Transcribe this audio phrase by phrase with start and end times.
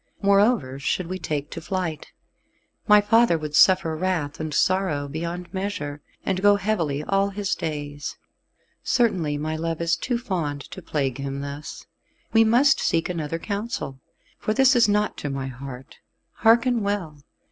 [0.19, 2.07] Moreover should we take to flight,
[2.87, 8.17] my father would suffer wrath and sorrow beyond measure, and go heavily all his days.
[8.81, 11.85] Certainly my love is too fond to plague him thus,
[12.23, 13.99] and we must seek another counsel,
[14.39, 15.99] for this is not to my heart.
[16.37, 17.21] Hearken well.